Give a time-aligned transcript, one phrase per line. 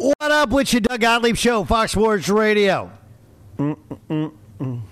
[0.00, 2.90] What up with you, Doug Gottlieb Show, Fox Sports Radio.
[3.58, 4.32] Mm-mm-mm.
[4.58, 4.82] And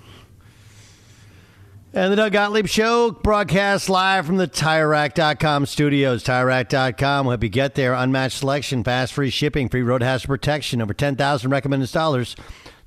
[2.11, 6.23] the Doug Gottlieb Show broadcasts live from the TireRack.com studios.
[6.23, 7.95] TireRack.com will help you get there.
[7.95, 12.37] Unmatched selection, fast free shipping, free road hazard protection, over 10,000 recommended installers.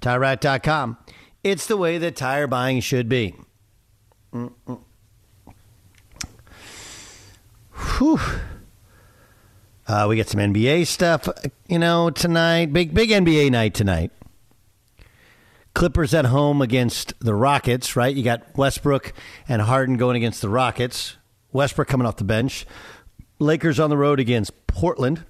[0.00, 0.98] TireRack.com.
[1.42, 3.34] It's the way that tire buying should be.
[4.32, 4.78] Mm-mm.
[7.72, 8.20] Whew.
[9.86, 11.28] Uh, we get some NBA stuff,
[11.68, 12.72] you know, tonight.
[12.72, 14.12] Big big NBA night tonight.
[15.74, 18.14] Clippers at home against the Rockets, right?
[18.14, 19.12] You got Westbrook
[19.48, 21.16] and Harden going against the Rockets.
[21.52, 22.66] Westbrook coming off the bench.
[23.38, 25.24] Lakers on the road against Portland.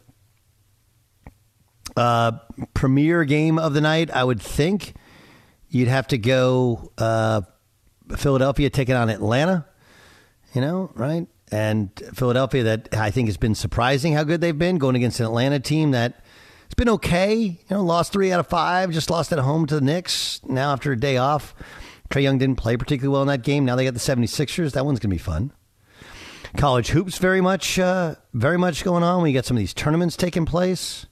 [1.97, 2.33] Uh,
[2.75, 4.95] premier game of the night, I would think.
[5.69, 7.43] You'd have to go uh,
[8.17, 9.67] Philadelphia taking on Atlanta.
[10.55, 11.27] You know, right?
[11.53, 15.27] And Philadelphia that I think has been surprising how good they've been going against an
[15.27, 16.25] Atlanta team that
[16.65, 17.35] it's been okay.
[17.37, 20.41] You know, lost three out of five, just lost at home to the Knicks.
[20.45, 21.55] Now after a day off,
[22.09, 23.67] Trae Young didn't play particularly well in that game.
[23.67, 24.73] Now they got the 76ers.
[24.73, 25.53] That one's going to be fun.
[26.57, 29.23] College hoops very much, uh, very much going on.
[29.23, 31.07] We got some of these tournaments taking place.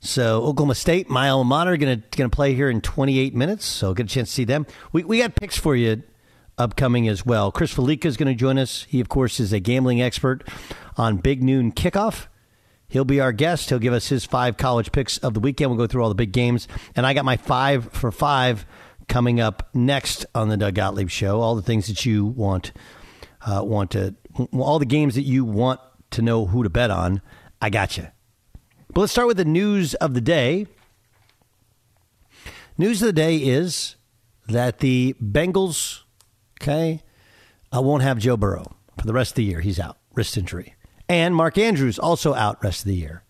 [0.00, 3.64] So Oklahoma State, my alma mater, going to going to play here in 28 minutes.
[3.64, 4.66] So get a chance to see them.
[4.92, 6.02] We we got picks for you
[6.58, 7.52] upcoming as well.
[7.52, 8.86] Chris Fallica is going to join us.
[8.88, 10.46] He, of course, is a gambling expert
[10.96, 12.26] on Big Noon Kickoff.
[12.88, 13.68] He'll be our guest.
[13.68, 15.70] He'll give us his five college picks of the weekend.
[15.70, 16.68] We'll go through all the big games.
[16.94, 18.64] And I got my five for five
[19.08, 21.40] coming up next on the Doug Gottlieb Show.
[21.40, 22.72] All the things that you want,
[23.44, 24.14] uh, want to,
[24.52, 25.80] all the games that you want
[26.12, 27.20] to know who to bet on.
[27.60, 28.06] I got you.
[28.92, 30.66] But let's start with the news of the day.
[32.78, 33.96] News of the day is
[34.46, 36.02] that the Bengals
[36.60, 37.02] Okay.
[37.72, 39.60] I won't have Joe Burrow for the rest of the year.
[39.60, 40.74] He's out, wrist injury.
[41.08, 43.22] And Mark Andrews also out rest of the year.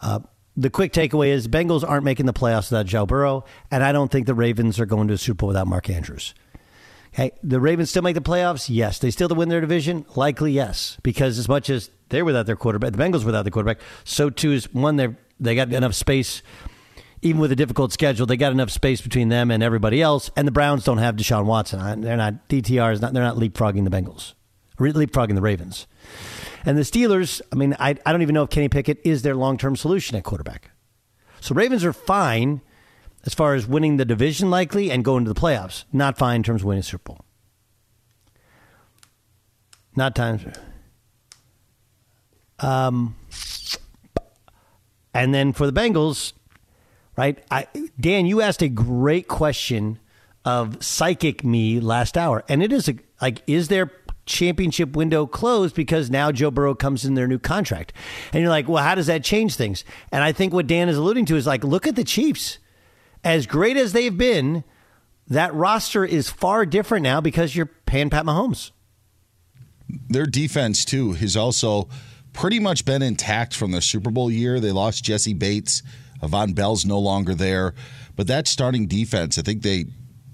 [0.00, 0.20] Uh,
[0.56, 4.10] the quick takeaway is Bengals aren't making the playoffs without Joe Burrow, and I don't
[4.10, 6.34] think the Ravens are going to a Super Bowl without Mark Andrews.
[7.14, 8.68] Okay, the Ravens still make the playoffs?
[8.68, 8.98] Yes.
[8.98, 10.04] They still to win their division?
[10.16, 10.98] Likely yes.
[11.04, 14.52] Because as much as they're without their quarterback, the Bengals without the quarterback, so too
[14.52, 15.08] is one they
[15.38, 16.42] they got enough space
[17.24, 20.30] even with a difficult schedule, they got enough space between them and everybody else.
[20.36, 22.02] And the Browns don't have Deshaun Watson.
[22.02, 23.14] They're not DTR is not.
[23.14, 24.34] They're not leapfrogging the Bengals,
[24.78, 25.86] leapfrogging the Ravens.
[26.66, 27.40] And the Steelers.
[27.50, 30.16] I mean, I, I don't even know if Kenny Pickett is their long term solution
[30.16, 30.70] at quarterback.
[31.40, 32.60] So Ravens are fine
[33.24, 35.84] as far as winning the division likely and going to the playoffs.
[35.92, 37.24] Not fine in terms of winning Super Bowl.
[39.96, 40.44] Not times.
[42.58, 43.16] Um,
[45.14, 46.32] and then for the Bengals,
[47.16, 47.42] right?
[47.50, 47.66] I,
[47.98, 49.98] Dan, you asked a great question
[50.44, 53.90] of psychic me last hour, and it is a, like, is their
[54.26, 57.92] championship window closed because now Joe Burrow comes in their new contract?
[58.32, 59.84] And you're like, well, how does that change things?
[60.12, 62.58] And I think what Dan is alluding to is like, look at the Chiefs.
[63.22, 64.64] As great as they've been,
[65.28, 68.70] that roster is far different now because you're paying Pat Mahomes.
[70.08, 71.88] Their defense too has also
[72.32, 74.60] pretty much been intact from the Super Bowl year.
[74.60, 75.82] They lost Jessie Bates.
[76.28, 77.74] Vonn Bell's no longer there.
[78.16, 79.86] But that starting defense, I think they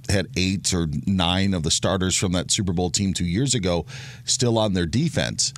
[0.09, 3.87] had eight or nine of the starters from that Super Bowl team two years ago
[4.25, 5.55] still on their defense.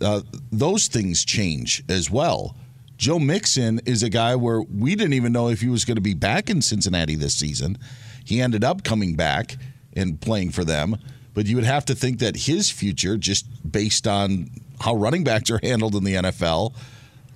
[0.00, 0.20] Uh,
[0.52, 2.56] those things change as well.
[2.96, 6.02] Joe Mixon is a guy where we didn't even know if he was going to
[6.02, 7.78] be back in Cincinnati this season.
[8.24, 9.56] He ended up coming back
[9.94, 10.96] and playing for them.
[11.34, 14.48] But you would have to think that his future, just based on
[14.80, 16.74] how running backs are handled in the NFL,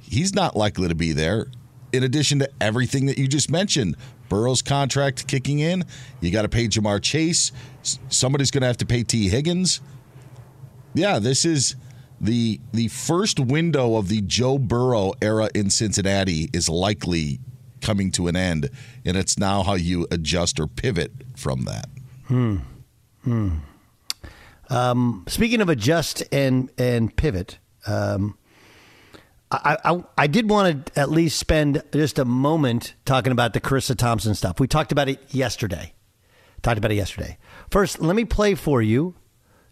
[0.00, 1.48] he's not likely to be there.
[1.92, 3.96] In addition to everything that you just mentioned,
[4.28, 5.84] Burrow's contract kicking in,
[6.20, 7.52] you got to pay Ja'Marr Chase.
[7.82, 9.80] Somebody's going to have to pay Tee Higgins.
[10.94, 11.76] Yeah, this is
[12.20, 17.40] the the first window of the Joe Burrow era in Cincinnati is likely
[17.80, 18.70] coming to an end,
[19.04, 21.88] and it's now how you adjust or pivot from that.
[22.26, 22.56] Hmm.
[23.24, 23.58] Hmm.
[24.68, 28.36] Um, speaking of adjust and and pivot, um,
[29.50, 33.60] I, I, I did want to at least spend just a moment talking about the
[33.60, 34.60] Charissa Thompson stuff.
[34.60, 35.92] We talked about it yesterday.
[36.62, 37.36] Talked about it yesterday.
[37.70, 39.14] First, let me play for you.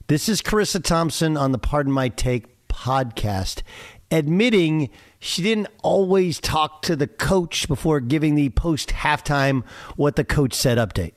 [0.08, 3.62] This is Charissa Thompson on the Pardon My Take podcast,
[4.10, 4.90] admitting
[5.20, 9.64] she didn't always talk to the coach before giving the post halftime
[9.96, 11.12] what the coach said update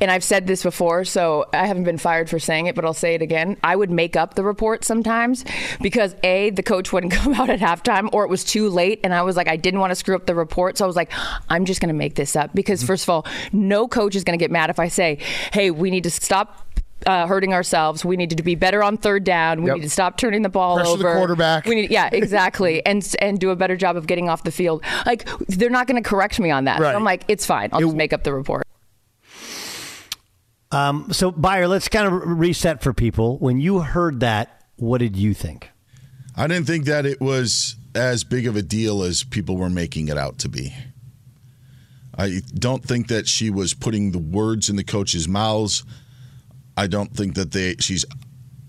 [0.00, 2.92] and I've said this before, so I haven't been fired for saying it, but I'll
[2.92, 3.56] say it again.
[3.62, 5.44] I would make up the report sometimes
[5.80, 9.00] because A, the coach wouldn't come out at halftime or it was too late.
[9.04, 10.78] And I was like, I didn't want to screw up the report.
[10.78, 11.12] So I was like,
[11.48, 12.88] I'm just going to make this up because, mm-hmm.
[12.88, 15.18] first of all, no coach is going to get mad if I say,
[15.52, 16.66] hey, we need to stop
[17.06, 18.04] uh, hurting ourselves.
[18.04, 19.62] We need to be better on third down.
[19.62, 19.76] We yep.
[19.76, 21.02] need to stop turning the ball Pressure over.
[21.02, 21.66] the quarterback.
[21.66, 24.82] We need, yeah, exactly, and and do a better job of getting off the field.
[25.06, 26.80] Like they're not going to correct me on that.
[26.80, 26.92] Right.
[26.92, 27.68] So I'm like, it's fine.
[27.72, 28.63] I'll it, just make up the report.
[30.74, 33.38] Um, so, Beyer, let's kind of reset for people.
[33.38, 35.70] When you heard that, what did you think?
[36.36, 40.08] I didn't think that it was as big of a deal as people were making
[40.08, 40.74] it out to be.
[42.18, 45.84] I don't think that she was putting the words in the coach's mouths.
[46.76, 48.04] I don't think that they she's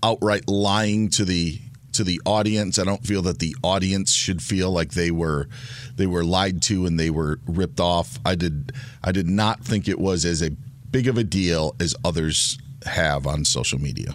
[0.02, 1.60] outright lying to the
[1.92, 2.78] to the audience.
[2.78, 5.48] I don't feel that the audience should feel like they were
[5.96, 8.18] they were lied to and they were ripped off.
[8.24, 8.72] I did
[9.02, 10.50] I did not think it was as a
[10.90, 14.14] big of a deal as others have on social media.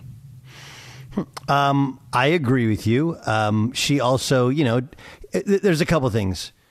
[1.47, 3.18] Um, I agree with you.
[3.25, 4.81] Um, she also, you know,
[5.46, 6.51] there's a couple things.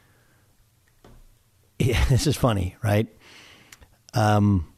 [1.82, 3.06] Yeah, this is funny, right?
[4.12, 4.70] Um,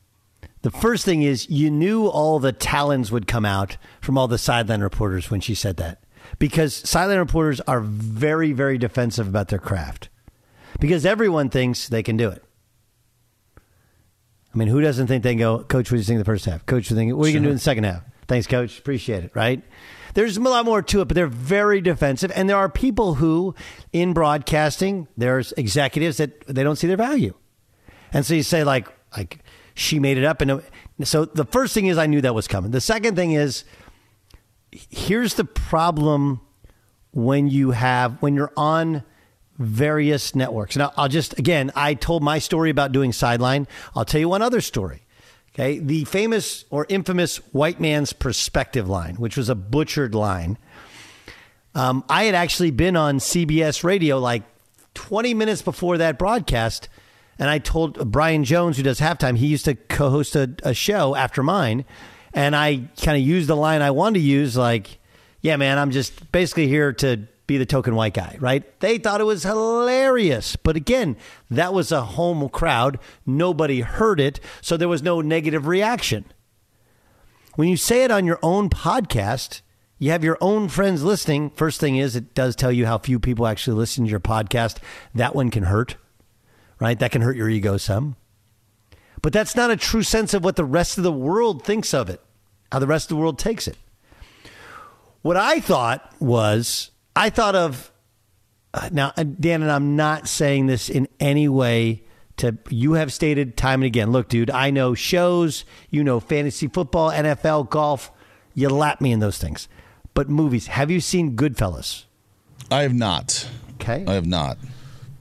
[0.62, 4.38] the first thing is you knew all the talons would come out from all the
[4.38, 6.04] sideline reporters when she said that,
[6.38, 10.10] because sideline reporters are very, very defensive about their craft,
[10.78, 12.44] because everyone thinks they can do it.
[14.54, 16.30] I mean, who doesn't think they can go, Coach, what do you think of the
[16.30, 16.66] first half?
[16.66, 18.02] Coach, what are you going to do in the second half?
[18.28, 18.78] Thanks, Coach.
[18.78, 19.62] Appreciate it, right?
[20.14, 22.30] There's a lot more to it, but they're very defensive.
[22.34, 23.54] And there are people who,
[23.92, 27.34] in broadcasting, there's executives that they don't see their value.
[28.12, 29.38] And so you say, like, like
[29.74, 30.42] she made it up.
[30.42, 30.62] And
[31.02, 32.72] so the first thing is I knew that was coming.
[32.72, 33.64] The second thing is
[34.70, 36.40] here's the problem
[37.12, 39.02] when you have, when you're on
[39.58, 40.76] various networks.
[40.76, 43.66] Now, I'll just, again, I told my story about doing sideline.
[43.94, 45.02] I'll tell you one other story.
[45.54, 45.78] Okay.
[45.78, 50.56] The famous or infamous white man's perspective line, which was a butchered line.
[51.74, 54.42] Um, I had actually been on CBS radio like
[54.94, 56.88] 20 minutes before that broadcast.
[57.38, 60.74] And I told Brian Jones, who does halftime, he used to co host a, a
[60.74, 61.84] show after mine.
[62.34, 64.98] And I kind of used the line I wanted to use, like,
[65.42, 68.80] yeah, man, I'm just basically here to be the token white guy, right?
[68.80, 70.56] They thought it was hilarious.
[70.56, 71.16] But again,
[71.50, 72.98] that was a home crowd.
[73.26, 76.24] Nobody heard it, so there was no negative reaction.
[77.54, 79.60] When you say it on your own podcast,
[79.98, 81.50] you have your own friends listening.
[81.50, 84.78] First thing is, it does tell you how few people actually listen to your podcast.
[85.14, 85.96] That one can hurt,
[86.80, 86.98] right?
[86.98, 88.16] That can hurt your ego some.
[89.20, 92.08] But that's not a true sense of what the rest of the world thinks of
[92.08, 92.20] it,
[92.72, 93.76] how the rest of the world takes it.
[95.20, 97.92] What I thought was, I thought of,
[98.74, 102.04] uh, now, uh, Dan, and I'm not saying this in any way
[102.38, 106.68] to, you have stated time and again, look, dude, I know shows, you know, fantasy
[106.68, 108.10] football, NFL, golf,
[108.54, 109.68] you lap me in those things.
[110.14, 112.04] But movies, have you seen Goodfellas?
[112.70, 113.48] I have not.
[113.74, 114.04] Okay.
[114.06, 114.58] I have not.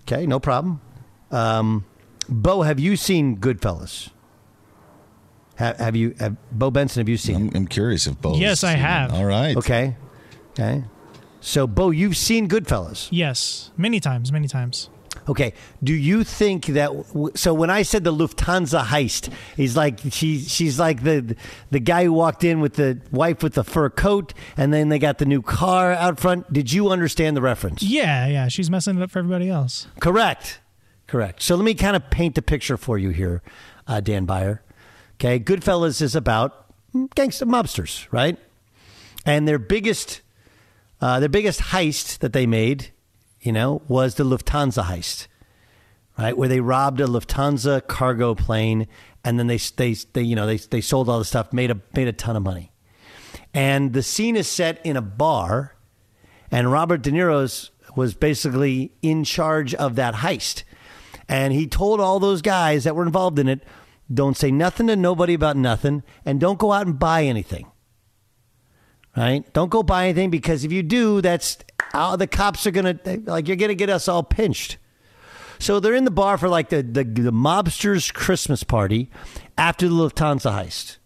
[0.04, 0.82] Okay, no problem.
[1.32, 1.86] Um,
[2.30, 4.10] Bo, have you seen Goodfellas?
[5.56, 7.50] Have, have you, have, Bo Benson, have you seen?
[7.50, 8.36] I'm, I'm curious if Bo.
[8.36, 9.14] Yes, I have.
[9.14, 9.56] All right.
[9.58, 9.96] Okay.
[10.52, 10.84] Okay.
[11.42, 13.10] So, Bo, you've seen Goodfellas.
[13.12, 14.90] Yes, many times, many times.
[15.28, 15.54] Okay.
[15.84, 16.92] Do you think that?
[17.36, 21.36] So when I said the Lufthansa heist, he's like she she's like the
[21.70, 25.00] the guy who walked in with the wife with the fur coat, and then they
[25.00, 26.52] got the new car out front.
[26.52, 27.84] Did you understand the reference?
[27.84, 28.48] Yeah, yeah.
[28.48, 29.88] She's messing it up for everybody else.
[30.00, 30.60] Correct.
[31.08, 31.42] Correct.
[31.42, 33.42] So let me kind of paint the picture for you here,
[33.86, 34.64] uh, Dan Beyer.
[35.16, 36.74] Okay, Goodfellas is about
[37.16, 38.38] gangster mobsters, right?
[39.26, 40.22] And their biggest
[41.02, 42.92] uh, their biggest heist that they made
[43.42, 45.28] you know, was the Lufthansa heist,
[46.18, 46.38] right?
[46.38, 48.88] Where they robbed a Lufthansa cargo plane
[49.24, 51.82] and then they, they, they you know, they, they sold all the stuff, made a,
[51.96, 52.72] made a ton of money.
[53.54, 55.76] And the scene is set in a bar
[56.52, 60.64] and Robert De Niro's was basically in charge of that heist.
[61.28, 63.64] And he told all those guys that were involved in it,
[64.14, 67.71] don't say nothing to nobody about nothing and don't go out and buy anything.
[69.16, 69.52] Right?
[69.54, 71.58] Don't go buy anything because if you do, that's
[71.94, 74.78] uh, the cops are gonna like you're gonna get us all pinched.
[75.60, 79.12] So they're in the bar for like the, the, the mobster's Christmas party
[79.58, 80.98] after the Lufthansa heist.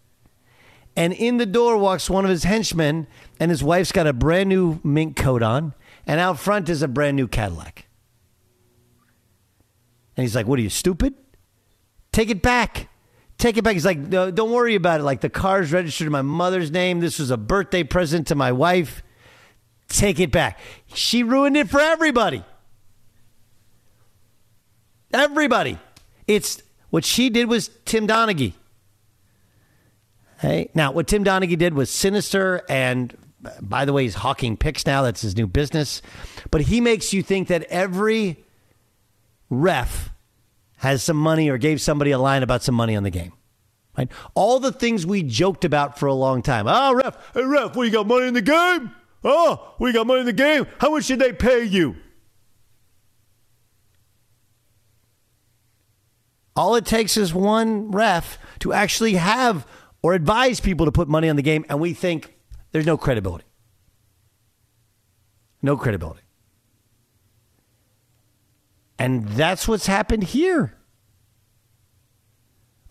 [0.96, 3.06] And in the door walks one of his henchmen,
[3.38, 5.74] and his wife's got a brand new mink coat on,
[6.06, 7.86] and out front is a brand new Cadillac.
[10.16, 11.14] And he's like, What are you, stupid?
[12.12, 12.88] Take it back.
[13.38, 13.74] Take it back.
[13.74, 15.02] He's like, no, Don't worry about it.
[15.02, 17.00] Like, the car's registered in my mother's name.
[17.00, 19.02] This was a birthday present to my wife.
[19.88, 20.58] Take it back.
[20.94, 22.42] She ruined it for everybody.
[25.12, 25.78] Everybody.
[26.26, 28.54] It's what she did was Tim Donaghy.
[30.40, 33.16] Hey, now what Tim Donaghy did was sinister, and
[33.60, 35.02] by the way, he's hawking picks now.
[35.02, 36.02] That's his new business.
[36.50, 38.44] But he makes you think that every
[39.48, 40.10] ref
[40.86, 43.32] has some money or gave somebody a line about some money on the game.
[43.98, 44.08] Right?
[44.34, 46.66] All the things we joked about for a long time.
[46.68, 48.92] Oh, ref, hey, ref, you got money in the game?
[49.24, 50.66] Oh, we got money in the game.
[50.78, 51.96] How much should they pay you?
[56.54, 59.66] All it takes is one ref to actually have
[60.02, 62.36] or advise people to put money on the game, and we think
[62.70, 63.44] there's no credibility.
[65.62, 66.20] No credibility.
[68.98, 70.75] And that's what's happened here.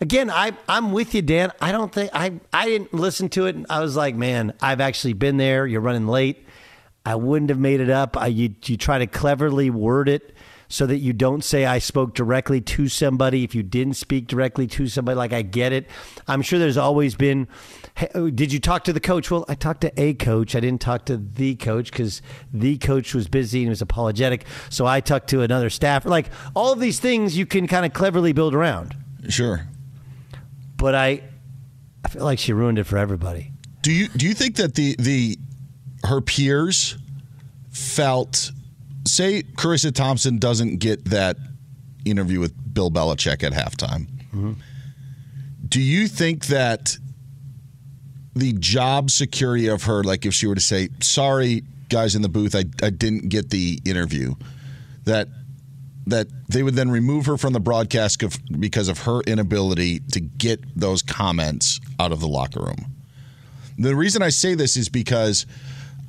[0.00, 1.52] Again, I, I'm with you, Dan.
[1.60, 3.56] I don't think I, I didn't listen to it.
[3.70, 5.66] I was like, man, I've actually been there.
[5.66, 6.46] You're running late.
[7.04, 8.16] I wouldn't have made it up.
[8.16, 10.34] I, you, you try to cleverly word it
[10.68, 14.66] so that you don't say I spoke directly to somebody if you didn't speak directly
[14.66, 15.16] to somebody.
[15.16, 15.88] Like, I get it.
[16.26, 17.48] I'm sure there's always been,
[17.94, 19.30] hey, oh, did you talk to the coach?
[19.30, 20.56] Well, I talked to a coach.
[20.56, 22.20] I didn't talk to the coach because
[22.52, 24.44] the coach was busy and was apologetic.
[24.68, 26.04] So I talked to another staff.
[26.04, 28.96] Like, all of these things you can kind of cleverly build around.
[29.28, 29.68] Sure
[30.76, 31.22] but I,
[32.04, 33.52] I feel like she ruined it for everybody.
[33.82, 35.38] Do you do you think that the the
[36.04, 36.96] her peers
[37.70, 38.50] felt
[39.06, 41.36] say Charissa Thompson doesn't get that
[42.04, 44.06] interview with Bill Belichick at halftime?
[44.34, 44.52] Mm-hmm.
[45.68, 46.96] Do you think that
[48.34, 52.28] the job security of her, like if she were to say, "Sorry, guys in the
[52.28, 54.34] booth, I I didn't get the interview,"
[55.04, 55.28] that
[56.06, 60.20] that they would then remove her from the broadcast of, because of her inability to
[60.20, 62.86] get those comments out of the locker room.
[63.78, 65.46] The reason I say this is because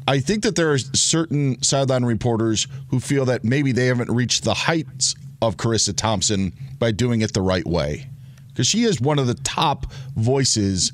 [0.08, 4.44] I think that there are certain sideline reporters who feel that maybe they haven't reached
[4.44, 8.08] the heights of Charissa Thompson by doing it the right way.
[8.50, 10.94] Because she is one of the top voices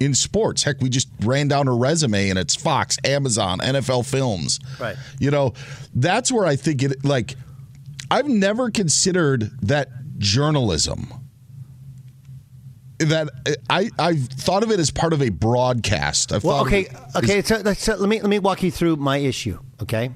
[0.00, 0.62] in sports.
[0.62, 4.60] Heck, we just ran down her resume and it's Fox, Amazon, NFL Films.
[4.80, 4.96] Right.
[5.18, 5.54] You know,
[5.94, 7.36] that's where I think it like
[8.10, 9.88] I've never considered that
[10.18, 11.12] journalism.
[12.98, 13.28] That
[13.70, 16.32] I I've thought of it as part of a broadcast.
[16.32, 17.42] I've well, okay, okay.
[17.42, 20.10] So, so, let me let me walk you through my issue, okay?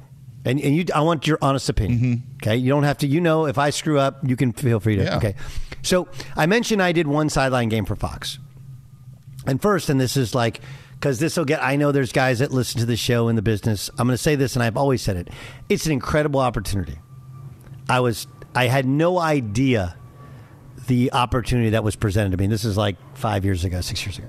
[0.45, 2.37] And and you, I want your honest opinion, mm-hmm.
[2.43, 2.57] okay?
[2.57, 3.07] You don't have to.
[3.07, 5.05] You know, if I screw up, you can feel free to.
[5.05, 5.17] Yeah.
[5.19, 5.37] Okay.
[5.83, 8.41] So I mentioned I did one sideline game for Fox,
[9.47, 10.61] and first, and this is like
[10.95, 11.63] because this will get.
[11.63, 13.91] I know there's guys that listen to the show in the business.
[13.91, 15.29] I'm going to say this, and I've always said it.
[15.69, 16.99] It's an incredible opportunity.
[17.89, 19.97] I was I had no idea
[20.87, 22.47] the opportunity that was presented to me.
[22.47, 24.29] This is like five years ago, six years ago.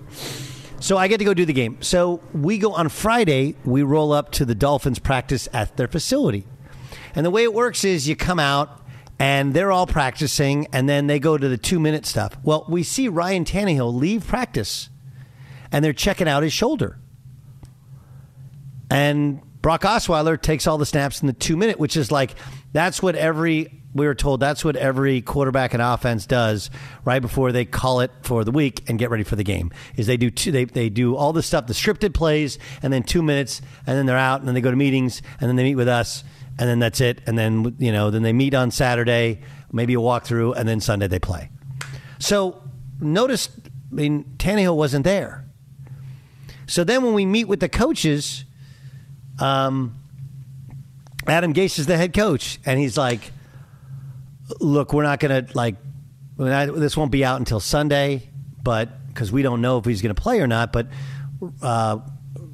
[0.79, 1.81] So I get to go do the game.
[1.81, 6.45] So we go on Friday, we roll up to the Dolphins practice at their facility.
[7.15, 8.81] And the way it works is you come out
[9.19, 12.37] and they're all practicing and then they go to the two minute stuff.
[12.43, 14.89] Well, we see Ryan Tannehill leave practice
[15.71, 16.99] and they're checking out his shoulder.
[18.89, 22.35] And Brock Osweiler takes all the snaps in the two minute, which is like,
[22.73, 26.71] that's what every we were told that's what every quarterback and offense does
[27.05, 29.71] right before they call it for the week and get ready for the game.
[29.95, 33.03] Is they do two, they they do all the stuff, the scripted plays, and then
[33.03, 35.63] two minutes, and then they're out, and then they go to meetings, and then they
[35.63, 36.23] meet with us,
[36.59, 39.97] and then that's it, and then you know then they meet on Saturday, maybe a
[39.97, 41.49] walkthrough, and then Sunday they play.
[42.17, 42.63] So
[42.99, 43.49] notice,
[43.91, 45.45] I mean Tannehill wasn't there.
[46.65, 48.45] So then when we meet with the coaches,
[49.37, 50.02] um,
[51.27, 53.31] Adam Gase is the head coach, and he's like
[54.59, 55.75] look, we're not going to like
[56.37, 58.29] this won't be out until Sunday,
[58.61, 60.73] but because we don't know if he's going to play or not.
[60.73, 60.87] But
[61.61, 61.99] uh,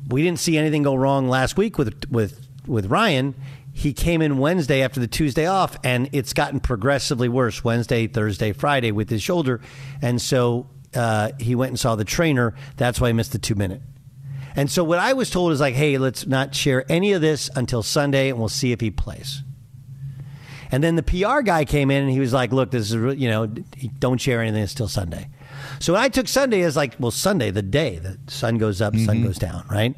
[0.09, 3.35] we didn't see anything go wrong last week with with with Ryan.
[3.71, 8.51] He came in Wednesday after the Tuesday off, and it's gotten progressively worse Wednesday, Thursday,
[8.51, 9.61] Friday with his shoulder,
[10.01, 12.55] and so uh, he went and saw the trainer.
[12.75, 13.81] That's why he missed the two minute.
[14.59, 17.49] And so what I was told is like, hey, let's not share any of this
[17.55, 19.41] until Sunday, and we'll see if he plays.
[20.69, 23.29] And then the PR guy came in and he was like, look, this is, you
[23.29, 25.29] know, don't share anything until Sunday.
[25.79, 29.05] So I took Sunday as like, well, Sunday, the day the sun goes up, mm-hmm.
[29.05, 29.95] sun goes down, right?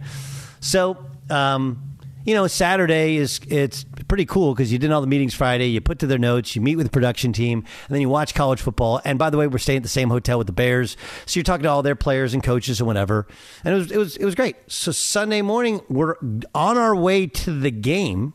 [0.59, 5.33] So, um, you know, Saturday is it's pretty cool because you did all the meetings
[5.33, 5.67] Friday.
[5.67, 8.35] You put to their notes, you meet with the production team, and then you watch
[8.35, 8.99] college football.
[9.05, 11.45] And by the way, we're staying at the same hotel with the Bears, so you're
[11.45, 13.25] talking to all their players and coaches and whatever.
[13.63, 14.57] And it was it was it was great.
[14.67, 16.15] So Sunday morning, we're
[16.53, 18.33] on our way to the game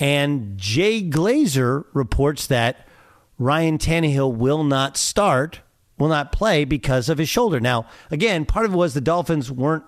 [0.00, 2.88] and Jay Glazer reports that
[3.38, 5.60] Ryan Tannehill will not start,
[5.98, 7.60] will not play because of his shoulder.
[7.60, 9.84] Now, again, part of it was the Dolphins weren't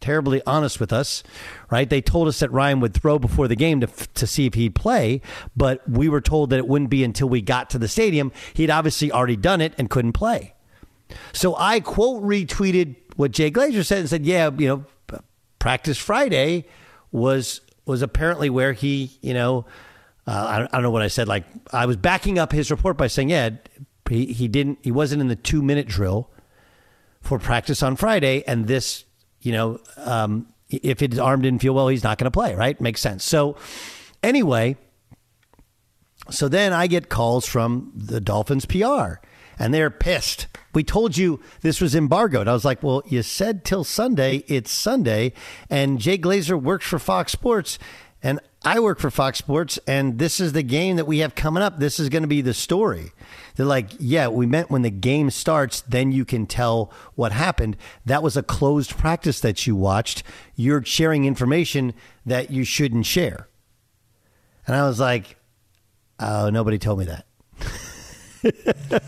[0.00, 1.22] terribly honest with us,
[1.70, 1.88] right?
[1.88, 4.74] They told us that Ryan would throw before the game to, to see if he'd
[4.74, 5.20] play,
[5.56, 8.32] but we were told that it wouldn't be until we got to the stadium.
[8.54, 10.54] He'd obviously already done it and couldn't play.
[11.32, 15.20] So I quote retweeted what Jay Glazer said and said, yeah, you know,
[15.58, 16.66] practice Friday
[17.12, 19.66] was was apparently where he, you know,
[20.26, 21.26] uh, I, don't, I, don't, know what I said.
[21.26, 23.50] Like I was backing up his report by saying, yeah,
[24.08, 26.30] he, he didn't, he wasn't in the two minute drill
[27.20, 29.04] for practice on Friday, and this,
[29.40, 32.54] you know, um, if his arm didn't feel well, he's not going to play.
[32.54, 32.80] Right?
[32.80, 33.24] Makes sense.
[33.24, 33.56] So
[34.22, 34.76] anyway,
[36.30, 39.14] so then I get calls from the Dolphins PR
[39.58, 40.46] and they're pissed.
[40.72, 42.48] We told you this was embargoed.
[42.48, 44.44] I was like, well, you said till Sunday.
[44.46, 45.32] It's Sunday.
[45.68, 47.78] And Jay Glazer works for Fox Sports.
[48.22, 51.62] And I work for Fox Sports, and this is the game that we have coming
[51.62, 51.78] up.
[51.78, 53.12] This is going to be the story.
[53.56, 57.78] They're like, yeah, we meant when the game starts, then you can tell what happened.
[58.04, 60.22] That was a closed practice that you watched.
[60.54, 61.94] You're sharing information
[62.26, 63.48] that you shouldn't share.
[64.66, 65.36] And I was like,
[66.18, 67.26] oh, nobody told me that.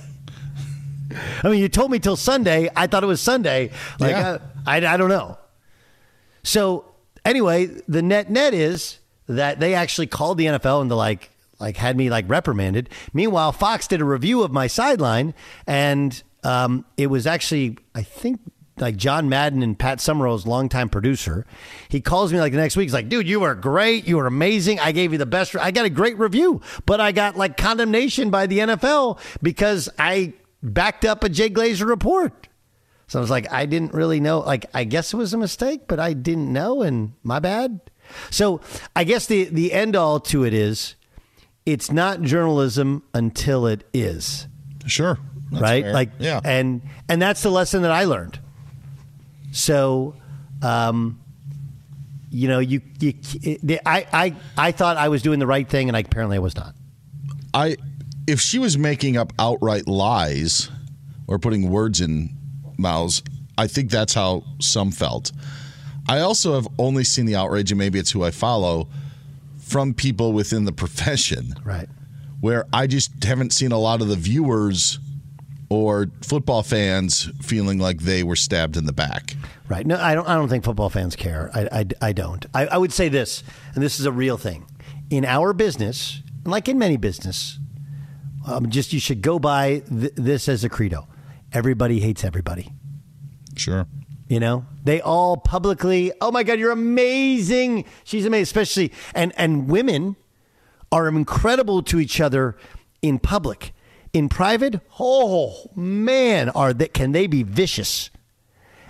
[1.44, 2.70] I mean, you told me till Sunday.
[2.74, 3.70] I thought it was Sunday.
[4.00, 4.28] Like, yeah.
[4.28, 5.36] Uh, I, I don't know.
[6.42, 6.94] So
[7.24, 8.98] anyway, the net net is
[9.32, 12.88] that they actually called the NFL and they like like had me like reprimanded.
[13.12, 15.34] Meanwhile, Fox did a review of my sideline,
[15.66, 18.40] and um, it was actually I think
[18.78, 21.46] like John Madden and Pat Summerall's longtime producer.
[21.88, 22.86] He calls me like the next week.
[22.86, 24.08] He's like, dude, you were great.
[24.08, 24.80] You were amazing.
[24.80, 25.54] I gave you the best.
[25.56, 30.34] I got a great review, but I got like condemnation by the NFL because I
[30.62, 32.48] backed up a Jay Glazer report.
[33.06, 34.40] So I was like, I didn't really know.
[34.40, 37.80] Like, I guess it was a mistake, but I didn't know, and my bad.
[38.30, 38.60] So
[38.94, 40.94] I guess the the end all to it is,
[41.66, 44.46] it's not journalism until it is.
[44.86, 45.18] Sure.
[45.52, 45.84] right.
[45.84, 45.92] Fair.
[45.92, 46.40] Like, yeah.
[46.44, 48.38] And and that's the lesson that I learned.
[49.52, 50.16] So,
[50.62, 51.20] um,
[52.30, 53.14] you know, you, you
[53.84, 56.56] I, I I thought I was doing the right thing, and I, apparently I was
[56.56, 56.74] not.
[57.52, 57.76] I
[58.26, 60.70] if she was making up outright lies
[61.26, 62.30] or putting words in
[62.78, 63.22] mouths,
[63.58, 65.32] I think that's how some felt.
[66.08, 68.88] I also have only seen the outrage, and maybe it's who I follow,
[69.58, 71.54] from people within the profession.
[71.64, 71.88] Right.
[72.40, 74.98] Where I just haven't seen a lot of the viewers
[75.68, 79.36] or football fans feeling like they were stabbed in the back.
[79.68, 79.86] Right.
[79.86, 80.28] No, I don't.
[80.28, 81.50] I don't think football fans care.
[81.54, 82.44] I, I, I don't.
[82.52, 83.42] I, I would say this,
[83.74, 84.66] and this is a real thing.
[85.08, 87.58] In our business, like in many business,
[88.46, 91.06] um, just you should go by th- this as a credo.
[91.52, 92.72] Everybody hates everybody.
[93.56, 93.86] Sure.
[94.32, 97.84] You know, they all publicly, oh my God, you're amazing.
[98.02, 100.16] She's amazing, especially and and women
[100.90, 102.56] are incredible to each other
[103.02, 103.74] in public.
[104.14, 108.08] In private, oh man, are they, can they be vicious?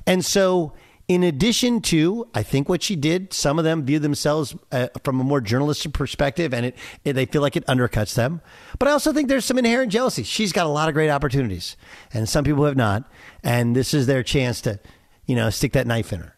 [0.07, 0.75] And so,
[1.09, 5.21] in addition to, I think what she did, some of them view themselves uh, from
[5.21, 8.43] a more journalistic perspective, and it, it they feel like it undercuts them.
[8.79, 10.23] But I also think there's some inherent jealousy.
[10.23, 11.77] She's got a lot of great opportunities,
[12.15, 13.11] and some people have not.
[13.43, 14.79] And this is their chance to,
[15.27, 16.37] you know, stick that knife in her.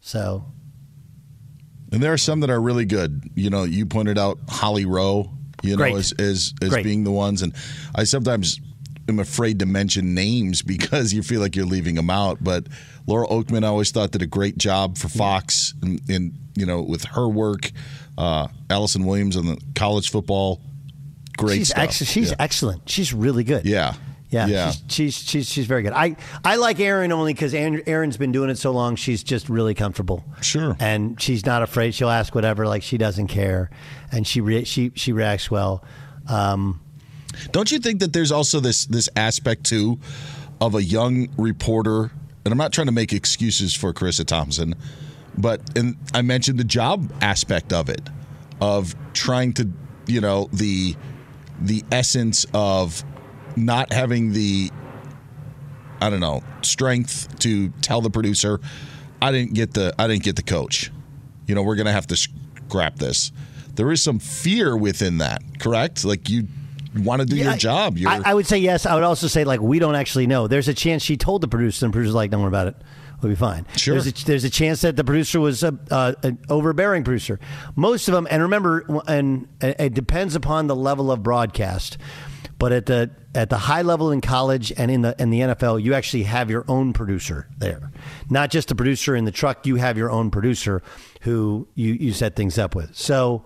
[0.00, 0.44] So
[1.92, 3.30] And there are some that are really good.
[3.34, 5.30] You know, you pointed out Holly Rowe,
[5.62, 5.96] you know, Great.
[5.96, 6.84] as as, as Great.
[6.84, 7.42] being the ones.
[7.42, 7.54] And
[7.94, 8.60] I sometimes
[9.08, 12.42] am afraid to mention names because you feel like you're leaving them out.
[12.42, 12.66] But
[13.06, 16.82] Laura Okmin, I always thought did a great job for Fox and, and you know,
[16.82, 17.70] with her work.
[18.16, 20.60] Uh, Allison Williams on the college football,
[21.36, 22.36] great she's ex- she's yeah.
[22.40, 22.88] excellent.
[22.90, 23.64] She's really good.
[23.64, 23.94] yeah.
[24.30, 24.70] Yeah, Yeah.
[24.70, 25.92] She's, she's she's she's very good.
[25.92, 28.94] I I like Erin only because Erin's been doing it so long.
[28.96, 30.24] She's just really comfortable.
[30.42, 30.76] Sure.
[30.80, 31.94] and she's not afraid.
[31.94, 32.66] She'll ask whatever.
[32.66, 33.70] Like she doesn't care,
[34.12, 35.82] and she re- she she reacts well.
[36.28, 36.80] Um,
[37.52, 39.98] Don't you think that there's also this this aspect too
[40.60, 42.10] of a young reporter?
[42.44, 44.74] And I'm not trying to make excuses for Charissa Thompson,
[45.36, 48.00] but and I mentioned the job aspect of it,
[48.60, 49.68] of trying to,
[50.06, 50.96] you know, the
[51.60, 53.04] the essence of
[53.64, 54.70] not having the
[56.00, 58.60] I don't know strength to tell the producer,
[59.20, 60.90] I didn't get the I didn't get the coach.
[61.46, 63.32] You know, we're gonna have to scrap this.
[63.74, 66.04] There is some fear within that, correct?
[66.04, 66.46] Like you
[66.96, 67.96] want to do your job.
[68.06, 68.86] I, I would say yes.
[68.86, 70.46] I would also say like we don't actually know.
[70.46, 72.76] There's a chance she told the producer, and the producer's like, "Don't worry about it.
[73.22, 73.94] We'll be fine." Sure.
[73.94, 77.38] There's a, there's a chance that the producer was a, uh, an overbearing producer.
[77.76, 81.98] Most of them, and remember, and it depends upon the level of broadcast.
[82.58, 85.82] But at the at the high level in college and in the in the NFL,
[85.82, 87.92] you actually have your own producer there,
[88.28, 89.64] not just a producer in the truck.
[89.66, 90.82] You have your own producer
[91.20, 92.96] who you you set things up with.
[92.96, 93.44] So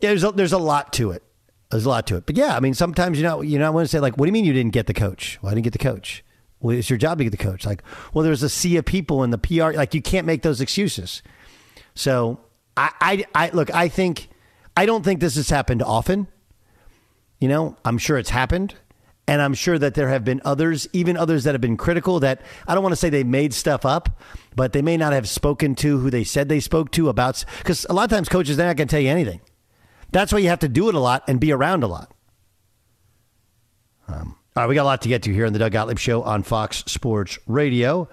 [0.00, 1.22] yeah, there's a, there's a lot to it.
[1.70, 2.26] There's a lot to it.
[2.26, 4.26] But yeah, I mean, sometimes you know, you know, I want to say like, what
[4.26, 5.38] do you mean you didn't get the coach?
[5.40, 6.24] Well, I didn't get the coach.
[6.60, 7.66] Well, it's your job to get the coach.
[7.66, 9.72] Like, well, there's a sea of people in the PR.
[9.72, 11.22] Like, you can't make those excuses.
[11.94, 12.40] So
[12.76, 13.72] I, I, I look.
[13.72, 14.28] I think
[14.76, 16.26] I don't think this has happened often.
[17.44, 18.74] You know, I'm sure it's happened.
[19.28, 22.40] And I'm sure that there have been others, even others that have been critical that
[22.66, 24.18] I don't want to say they made stuff up,
[24.56, 27.44] but they may not have spoken to who they said they spoke to about.
[27.58, 29.42] Because a lot of times coaches, they're not going to tell you anything.
[30.10, 32.14] That's why you have to do it a lot and be around a lot.
[34.08, 35.98] Um, all right, we got a lot to get to here on the Doug Gottlieb
[35.98, 38.08] Show on Fox Sports Radio.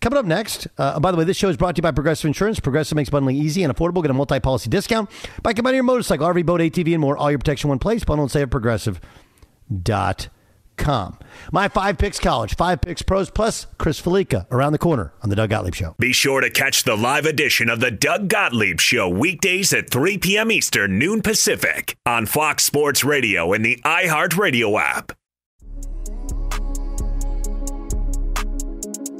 [0.00, 2.26] Coming up next, uh, by the way, this show is brought to you by Progressive
[2.28, 2.60] Insurance.
[2.60, 4.02] Progressive makes bundling easy and affordable.
[4.02, 5.10] Get a multi policy discount
[5.42, 7.16] by combining your motorcycle, RV, boat, ATV, and more.
[7.16, 8.04] All your protection in one place.
[8.04, 11.18] Bundle and save at progressive.com.
[11.52, 15.36] My five picks college, five picks pros, plus Chris Fallica around the corner on the
[15.36, 15.94] Doug Gottlieb Show.
[15.98, 20.18] Be sure to catch the live edition of the Doug Gottlieb Show weekdays at 3
[20.18, 20.52] p.m.
[20.52, 25.12] Eastern, noon Pacific on Fox Sports Radio and the iHeartRadio app.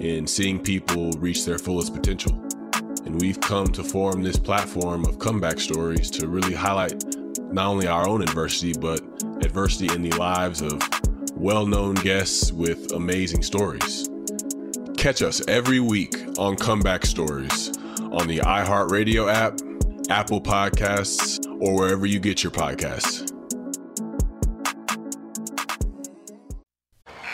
[0.00, 2.32] in seeing people reach their fullest potential.
[3.04, 7.04] And we've come to form this platform of comeback stories to really highlight
[7.52, 9.00] not only our own adversity, but
[9.42, 10.80] adversity in the lives of
[11.34, 14.08] well known guests with amazing stories.
[14.96, 17.68] Catch us every week on Comeback Stories
[18.12, 19.58] on the iHeartRadio app,
[20.10, 23.29] Apple Podcasts, or wherever you get your podcasts.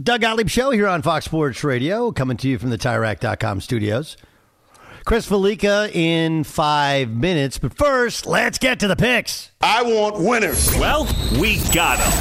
[0.00, 4.18] Doug Gottlieb Show here on Fox Sports Radio, coming to you from the TireRack.com studios.
[5.06, 9.52] Chris Fallica in five minutes, but first, let's get to the picks.
[9.62, 10.70] I want winners.
[10.76, 11.04] Well,
[11.40, 12.12] we got them.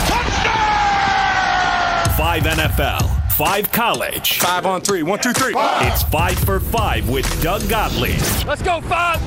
[2.16, 4.40] Five NFL, five college.
[4.40, 5.04] Five on three.
[5.04, 5.54] One, two, three.
[5.58, 8.22] It's five for five with Doug Gottlieb.
[8.48, 9.20] Let's go, five.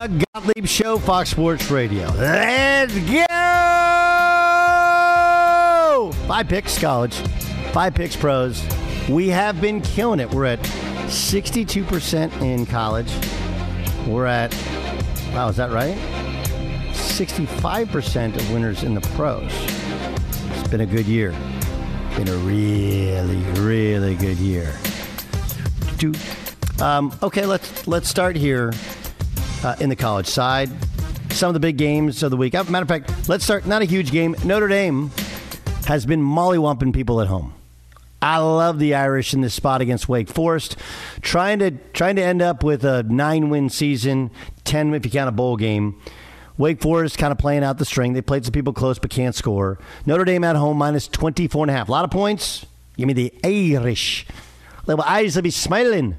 [0.00, 2.08] Doug Gottlieb Show, Fox Sports Radio.
[2.16, 3.77] Let's go!
[6.28, 7.14] Five picks, college.
[7.72, 8.62] Five picks, pros.
[9.08, 10.30] We have been killing it.
[10.30, 13.10] We're at 62% in college.
[14.06, 14.52] We're at,
[15.32, 15.96] wow, is that right?
[16.92, 19.50] 65% of winners in the pros.
[20.52, 21.30] It's been a good year.
[22.14, 24.76] Been a really, really good year.
[25.96, 26.12] Do,
[26.78, 28.74] um, okay, let's let's start here
[29.64, 30.68] uh, in the college side.
[31.30, 32.52] Some of the big games of the week.
[32.52, 33.64] Matter of fact, let's start.
[33.64, 34.36] Not a huge game.
[34.44, 35.10] Notre Dame
[35.86, 37.54] has been mollywomping people at home.
[38.20, 40.76] I love the Irish in this spot against Wake Forest,
[41.20, 44.30] trying to trying to end up with a nine win season,
[44.64, 46.00] ten if you count a bowl game.
[46.56, 48.14] Wake Forest kind of playing out the string.
[48.14, 49.78] They played some people close but can't score.
[50.04, 51.88] Notre Dame at home minus 24 and a half.
[51.88, 52.66] A lot of points.
[52.96, 54.26] Give me the Irish.
[54.86, 56.16] Little eyes will be smiling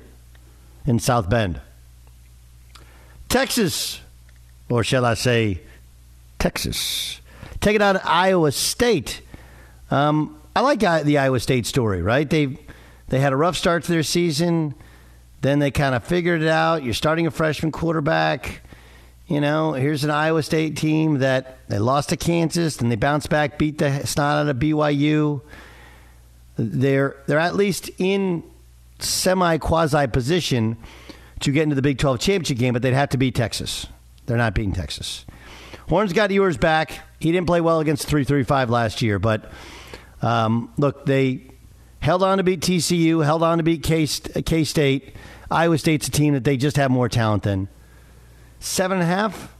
[0.85, 1.59] in South Bend.
[3.27, 3.99] Texas,
[4.69, 5.61] or shall I say,
[6.39, 7.19] Texas,
[7.59, 9.21] taking on Iowa State.
[9.91, 12.29] Um, I like the Iowa State story, right?
[12.29, 12.57] They
[13.07, 14.75] they had a rough start to their season,
[15.41, 16.83] then they kind of figured it out.
[16.83, 18.61] You're starting a freshman quarterback.
[19.27, 23.29] You know, here's an Iowa State team that they lost to Kansas, then they bounced
[23.29, 25.41] back, beat the snot out of BYU.
[26.57, 28.43] They're they're at least in
[28.99, 30.77] semi quasi position
[31.39, 33.87] to get into the Big 12 championship game, but they'd have to beat Texas.
[34.25, 35.25] They're not beating Texas.
[35.87, 36.99] Horns got Ewers back.
[37.19, 39.49] He didn't play well against 335 last year, but
[40.21, 41.41] um, look, they
[41.99, 45.15] held on to beat TCU, held on to beat K State.
[45.51, 47.67] Iowa State's a team that they just have more talent than.
[48.59, 49.55] Seven and a half?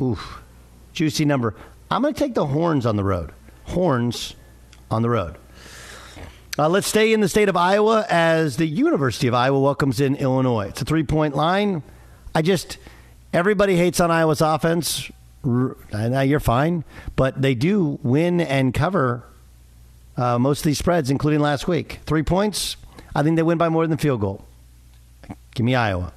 [0.00, 0.42] Oof.
[0.92, 1.54] Juicy number.
[1.90, 3.32] I'm going to take the Horns on the road.
[3.64, 4.34] Horns
[4.90, 5.36] on the road.
[6.58, 10.16] Uh, let's stay in the state of Iowa as the University of Iowa welcomes in
[10.16, 10.68] Illinois.
[10.68, 11.82] It's a three point line.
[12.34, 12.78] I just,
[13.32, 15.10] everybody hates on Iowa's offense.
[15.44, 19.24] Now you're fine, but they do win and cover
[20.16, 22.00] uh, most of these spreads, including last week.
[22.06, 22.76] Three points.
[23.14, 24.44] I think they win by more than field goal.
[25.54, 26.12] Give me Iowa.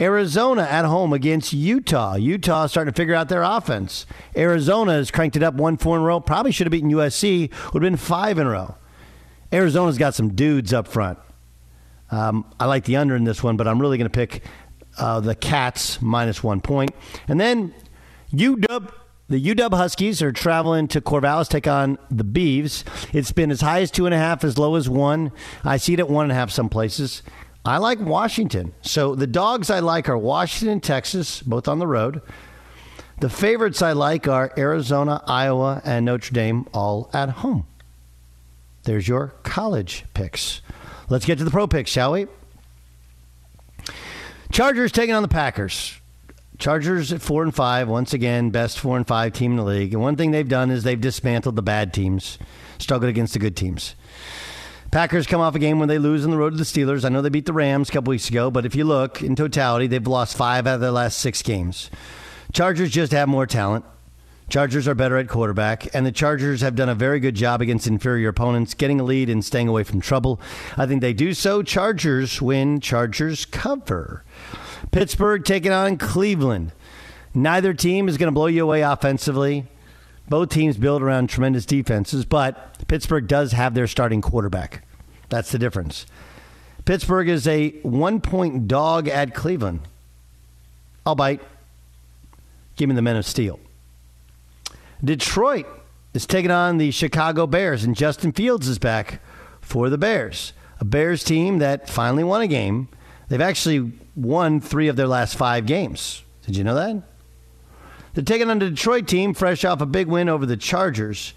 [0.00, 2.14] Arizona at home against Utah.
[2.14, 4.06] Utah starting to figure out their offense.
[4.34, 6.20] Arizona has cranked it up won four in a row.
[6.20, 7.50] Probably should have beaten USC.
[7.72, 8.76] Would have been five in a row.
[9.52, 11.18] Arizona's got some dudes up front.
[12.10, 14.42] Um, I like the under in this one, but I'm really going to pick
[14.98, 16.90] uh, the Cats minus one point.
[17.28, 17.74] And then
[18.32, 18.92] UW,
[19.30, 22.84] the UW Huskies are traveling to Corvallis, take on the Beavs.
[23.14, 25.30] It's been as high as two and a half, as low as one.
[25.64, 27.22] I see it at one and a half some places.
[27.64, 28.74] I like Washington.
[28.82, 32.22] So the dogs I like are Washington Texas, both on the road.
[33.20, 37.66] The favorites I like are Arizona, Iowa, and Notre Dame, all at home.
[38.82, 40.60] There's your college picks.
[41.08, 42.26] Let's get to the pro picks, shall we?
[44.50, 45.99] Chargers taking on the Packers.
[46.60, 47.88] Chargers at four and five.
[47.88, 49.94] Once again, best four and five team in the league.
[49.94, 52.38] And one thing they've done is they've dismantled the bad teams,
[52.78, 53.94] struggled against the good teams.
[54.90, 57.04] Packers come off a game when they lose on the road to the Steelers.
[57.04, 59.36] I know they beat the Rams a couple weeks ago, but if you look in
[59.36, 61.90] totality, they've lost five out of their last six games.
[62.52, 63.84] Chargers just have more talent.
[64.50, 67.86] Chargers are better at quarterback, and the Chargers have done a very good job against
[67.86, 70.40] inferior opponents, getting a lead and staying away from trouble.
[70.76, 71.62] I think they do so.
[71.62, 74.24] Chargers win, Chargers cover.
[74.90, 76.72] Pittsburgh taking on Cleveland.
[77.34, 79.66] Neither team is going to blow you away offensively.
[80.28, 84.84] Both teams build around tremendous defenses, but Pittsburgh does have their starting quarterback.
[85.28, 86.06] That's the difference.
[86.84, 89.80] Pittsburgh is a one point dog at Cleveland.
[91.04, 91.40] I'll bite.
[92.76, 93.60] Give me the men of steel.
[95.02, 95.66] Detroit
[96.14, 99.20] is taking on the Chicago Bears, and Justin Fields is back
[99.60, 100.52] for the Bears.
[100.80, 102.88] A Bears team that finally won a game.
[103.30, 106.24] They've actually won three of their last five games.
[106.44, 107.02] Did you know that?
[108.12, 111.32] They're taking on the Detroit team, fresh off a big win over the Chargers.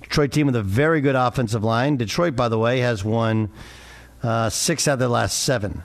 [0.00, 1.96] Detroit team with a very good offensive line.
[1.96, 3.50] Detroit, by the way, has won
[4.22, 5.82] uh, six out of their last seven.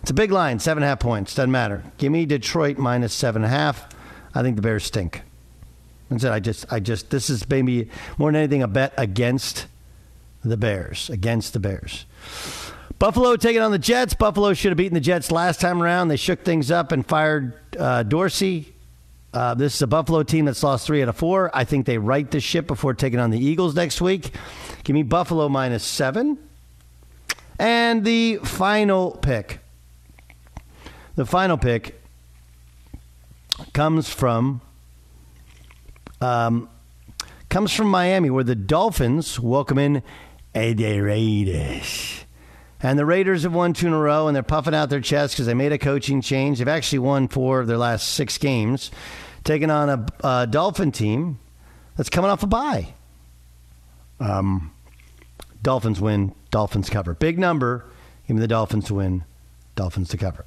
[0.00, 1.34] It's a big line, seven and a half points.
[1.34, 1.84] Doesn't matter.
[1.98, 3.86] Give me Detroit minus seven and a half.
[4.34, 5.20] I think the Bears stink.
[6.08, 6.32] That's it.
[6.32, 9.66] I just, I just, this is maybe more than anything a bet against
[10.42, 11.10] the Bears.
[11.10, 12.06] Against the Bears.
[12.98, 14.14] Buffalo taking on the Jets.
[14.14, 16.08] Buffalo should have beaten the Jets last time around.
[16.08, 18.72] They shook things up and fired uh, Dorsey.
[19.32, 21.50] Uh, this is a Buffalo team that's lost three out of four.
[21.54, 24.34] I think they right the ship before taking on the Eagles next week.
[24.82, 26.38] Give me Buffalo minus seven.
[27.58, 29.60] And the final pick.
[31.16, 32.00] The final pick
[33.72, 34.60] comes from
[36.20, 36.68] um,
[37.48, 40.02] comes from Miami, where the Dolphins welcome in
[40.54, 42.25] the Raiders.
[42.82, 45.34] And the Raiders have won two in a row, and they're puffing out their chests
[45.34, 46.58] because they made a coaching change.
[46.58, 48.90] They've actually won four of their last six games,
[49.44, 51.38] taking on a, a Dolphin team
[51.96, 52.94] that's coming off a bye.
[54.20, 54.72] Um,
[55.62, 57.14] Dolphins win, Dolphins cover.
[57.14, 57.84] Big number.
[58.28, 59.24] Give me the Dolphins to win,
[59.74, 60.44] Dolphins to cover.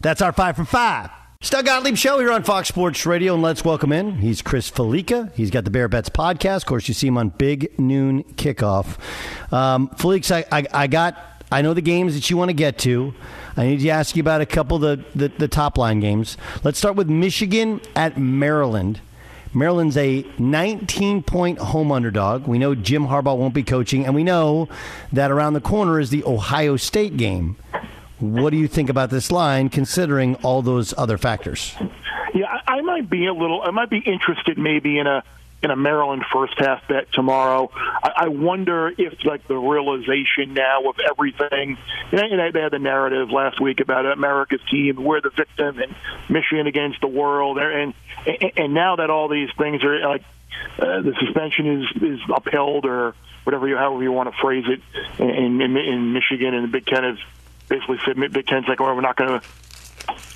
[0.00, 1.10] That's our five for five.
[1.42, 4.16] Doug Gottlieb Show here on Fox Sports Radio, and let's welcome in.
[4.16, 5.32] He's Chris Fallica.
[5.34, 6.58] He's got the Bear Bets podcast.
[6.58, 8.98] Of course, you see him on Big Noon Kickoff.
[9.50, 11.16] Um, Felix, I, I, I got,
[11.50, 13.12] I know the games that you want to get to.
[13.56, 16.36] I need to ask you about a couple of the, the, the top line games.
[16.62, 19.00] Let's start with Michigan at Maryland.
[19.52, 22.46] Maryland's a 19 point home underdog.
[22.46, 24.68] We know Jim Harbaugh won't be coaching, and we know
[25.12, 27.56] that around the corner is the Ohio State game.
[28.20, 31.74] What do you think about this line, considering all those other factors?
[32.32, 33.62] Yeah, I, I might be a little.
[33.62, 35.24] I might be interested maybe in a
[35.62, 37.70] in a Maryland first half bet tomorrow.
[37.74, 41.76] I, I wonder if like the realization now of everything.
[42.10, 45.94] You know, they had the narrative last week about America's team, we're the victim, and
[46.28, 47.94] Michigan against the world, and
[48.26, 50.22] and, and now that all these things are like
[50.78, 54.80] uh, the suspension is is upheld or whatever you however you want to phrase it
[55.22, 57.18] in in, in Michigan and the Big Ten is
[57.68, 59.46] basically said Big Ten's like, oh, we're not going to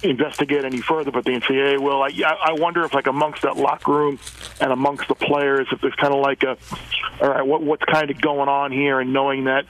[0.03, 2.03] investigate any further, but the NCAA will.
[2.03, 4.18] I, I wonder if, like, amongst that locker room
[4.61, 6.57] and amongst the players, if there's kind of like a,
[7.20, 9.64] all right, what, what's kind of going on here, and knowing that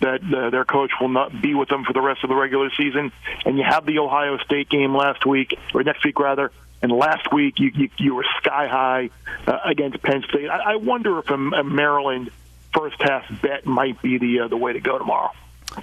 [0.00, 2.70] that uh, their coach will not be with them for the rest of the regular
[2.76, 3.12] season,
[3.44, 6.50] and you have the Ohio State game last week or next week rather.
[6.82, 9.10] And last week you you, you were sky high
[9.46, 10.48] uh, against Penn State.
[10.48, 12.30] I, I wonder if a, a Maryland
[12.72, 15.30] first half bet might be the uh, the way to go tomorrow.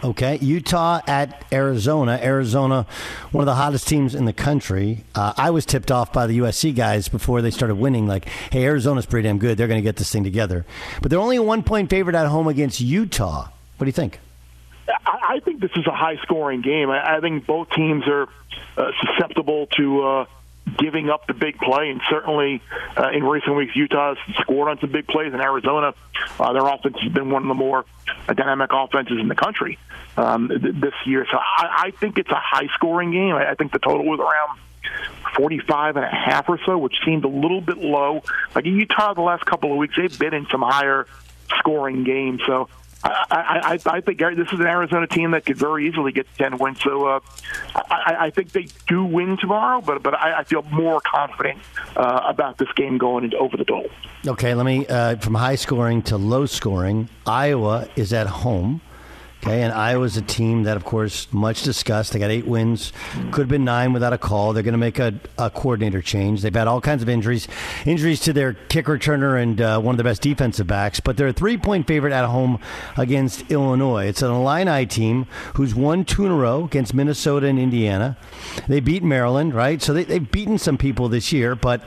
[0.03, 2.19] Okay, Utah at Arizona.
[2.21, 2.85] Arizona,
[3.31, 5.05] one of the hottest teams in the country.
[5.15, 8.05] Uh, I was tipped off by the USC guys before they started winning.
[8.05, 9.57] Like, hey, Arizona's pretty damn good.
[9.57, 10.65] They're going to get this thing together.
[11.01, 13.47] But they're only a one point favorite at home against Utah.
[13.77, 14.19] What do you think?
[15.05, 16.89] I, think this is a high scoring game.
[16.89, 18.27] I, I think both teams are
[18.77, 20.03] uh, susceptible to.
[20.03, 20.25] Uh,
[20.77, 22.61] giving up the big play, and certainly
[22.97, 25.33] uh, in recent weeks, Utah's scored on some big plays.
[25.33, 25.93] In Arizona,
[26.39, 27.85] uh, their offense has been one of the more
[28.27, 29.77] dynamic offenses in the country
[30.17, 31.25] um, th- this year.
[31.31, 33.35] So I, I think it's a high-scoring game.
[33.35, 34.59] I, I think the total was around
[35.35, 38.23] 45 and a half or so, which seemed a little bit low.
[38.55, 41.07] Like Utah, the last couple of weeks, they've been in some higher
[41.59, 42.41] scoring games.
[42.45, 42.69] So
[43.03, 46.57] I, I, I think this is an Arizona team that could very easily get 10
[46.57, 46.81] wins.
[46.81, 47.19] So uh,
[47.75, 51.59] I, I think they do win tomorrow, but but I, I feel more confident
[51.95, 53.91] uh, about this game going into over the total.
[54.25, 57.09] Okay, let me uh, from high scoring to low scoring.
[57.25, 58.81] Iowa is at home.
[59.43, 62.11] Okay, and Iowa's a team that, of course, much discussed.
[62.11, 62.91] They got eight wins,
[63.31, 64.51] could have been nine without a call.
[64.51, 66.41] They're going to make a, a coordinator change.
[66.41, 67.47] They've had all kinds of injuries,
[67.85, 70.99] injuries to their kick returner and uh, one of the best defensive backs.
[70.99, 72.59] But they're a three-point favorite at home
[72.97, 74.07] against Illinois.
[74.07, 78.17] It's an Illini team who's won two in a row against Minnesota and Indiana.
[78.67, 79.81] They beat Maryland, right?
[79.81, 81.83] So they, they've beaten some people this year, but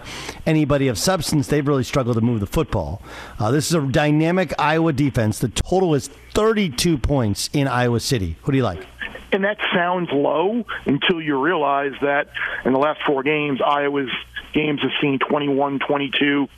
[0.46, 3.02] anybody of substance, they've really struggled to move the football.
[3.40, 5.40] Uh, this is a dynamic Iowa defense.
[5.40, 8.36] The total is 32 points in Iowa City.
[8.42, 8.86] Who do you like?
[9.32, 12.28] And that sounds low until you realize that
[12.64, 14.10] in the last four games, Iowa's
[14.52, 16.48] games have seen 21, 22,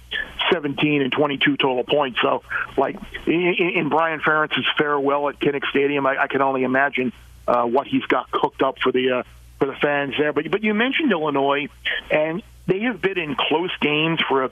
[0.51, 2.19] 17, and 22 total points.
[2.23, 2.43] So,
[2.77, 2.97] like
[3.27, 7.13] in, Brian Ferentz's farewell at Kinnick Stadium, I, I can only imagine
[7.47, 9.23] uh, what he's got cooked up for the uh,
[9.59, 10.33] for the fans there.
[10.33, 11.69] But but you mentioned Illinois,
[12.11, 14.51] and they have been in close games for a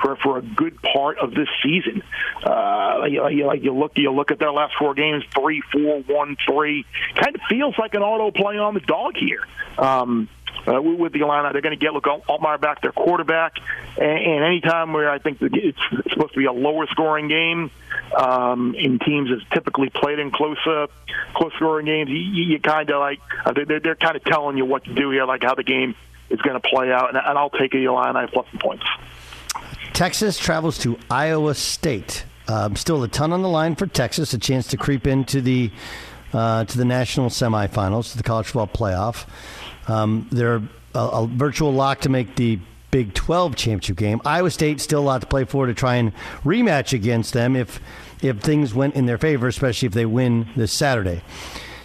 [0.00, 2.02] for for a good part of this season.
[2.44, 6.36] Uh, you, you, you look you look at their last four games, three, four, one,
[6.46, 6.84] three.
[7.14, 9.44] Kind of feels like an auto play on the dog here.
[9.76, 10.28] Um,
[10.66, 13.54] uh, with the Illini, they're going to get Luke Altmyer back, their quarterback,
[13.96, 15.78] and, and anytime where I think it's
[16.10, 17.70] supposed to be a lower scoring game,
[18.16, 20.88] um, in teams that's typically played in close uh,
[21.34, 24.64] close scoring games, you, you kind of like uh, they're, they're kind of telling you
[24.64, 25.94] what to do here, like how the game
[26.30, 28.84] is going to play out, and, and I'll take a Illini plus some points.
[29.92, 32.24] Texas travels to Iowa State.
[32.46, 35.70] Um, still a ton on the line for Texas, a chance to creep into the
[36.32, 39.26] uh, to the national semifinals, to the college football playoff.
[39.90, 40.62] Um, they're
[40.94, 42.58] a, a, virtual lock to make the
[42.90, 44.20] Big 12 championship game.
[44.24, 46.12] Iowa State still a lot to play for to try and
[46.42, 47.80] rematch against them if
[48.22, 51.22] if things went in their favor, especially if they win this Saturday.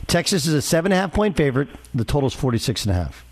[0.07, 1.67] Texas is a seven and a half point favorite.
[1.93, 3.22] The total is forty six and a half.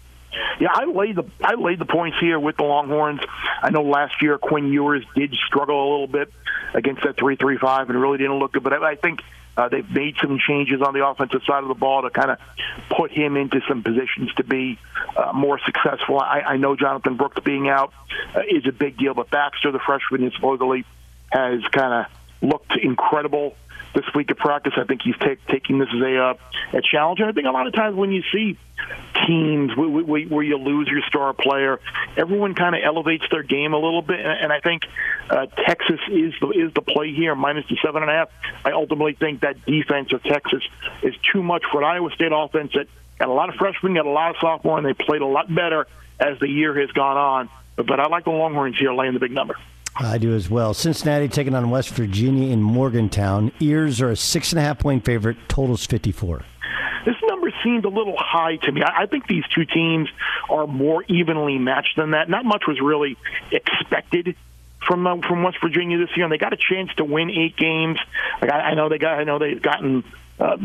[0.59, 3.21] Yeah, I laid the I laid the points here with the Longhorns.
[3.61, 6.31] I know last year Quinn Ewers did struggle a little bit
[6.73, 8.63] against that three three five and really didn't look good.
[8.63, 9.21] But I, I think
[9.57, 12.37] uh, they've made some changes on the offensive side of the ball to kind of
[12.89, 14.79] put him into some positions to be
[15.17, 16.19] uh, more successful.
[16.19, 17.93] I, I know Jonathan Brooks being out
[18.35, 20.85] uh, is a big deal, but Baxter, the freshman, supposedly
[21.29, 23.55] has kind of looked incredible
[23.93, 24.73] this week of practice.
[24.77, 26.33] I think he's take, taking this as a uh,
[26.73, 27.19] a challenge.
[27.19, 28.57] And I think a lot of times when you see
[29.27, 31.79] teams where, where you lose your star player,
[32.17, 34.19] everyone kind of elevates their game a little bit.
[34.19, 34.83] And I think
[35.29, 38.29] uh, Texas is the, is the play here, minus the seven and a half.
[38.65, 40.63] I ultimately think that defense of Texas
[41.03, 42.87] is too much for an Iowa State offense that
[43.19, 45.53] got a lot of freshmen, got a lot of sophomore, and they played a lot
[45.53, 45.87] better
[46.19, 47.49] as the year has gone on.
[47.75, 49.55] But I like the Longhorns here laying the big number.
[49.95, 50.73] I do as well.
[50.73, 53.51] Cincinnati taking on West Virginia in Morgantown.
[53.59, 55.37] Ears are a six and a half point favorite.
[55.47, 56.43] Totals 54.
[57.05, 58.81] This number seemed a little high to me.
[58.83, 60.09] I think these two teams
[60.49, 62.29] are more evenly matched than that.
[62.29, 63.17] Not much was really
[63.51, 64.35] expected
[64.87, 67.57] from uh, from West Virginia this year, and they got a chance to win eight
[67.57, 67.99] games.
[68.41, 70.03] Like I, I know they got, I know they've gotten
[70.39, 70.57] uh,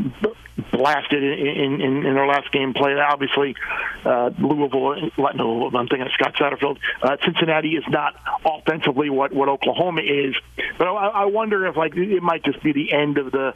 [0.72, 2.96] blasted in, in, in their last game played.
[2.98, 3.54] Obviously,
[4.04, 6.78] uh, Louisville, no, I'm thinking of Scott Satterfield.
[7.02, 8.14] Uh, Cincinnati is not
[8.44, 10.34] offensively what, what Oklahoma is,
[10.78, 13.54] but I, I wonder if like it might just be the end of the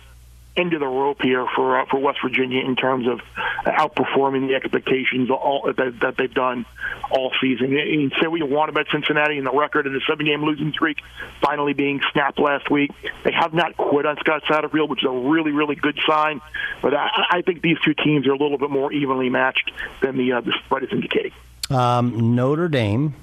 [0.57, 3.21] end of the rope here for uh, for West Virginia in terms of
[3.65, 6.67] outperforming the expectations all, that, that they've done
[7.11, 7.71] all season.
[7.71, 10.99] You say what you want about Cincinnati and the record and the seven-game losing streak
[11.41, 12.91] finally being snapped last week.
[13.25, 16.41] They have not quit on Scott Satterfield, which is a really really good sign.
[16.83, 19.71] But I, I think these two teams are a little bit more evenly matched
[20.03, 21.33] than the uh, the spread is indicating.
[21.71, 23.15] Um, Notre Dame,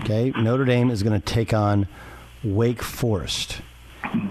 [0.00, 1.88] okay, Notre Dame is going to take on
[2.42, 3.62] Wake Forest.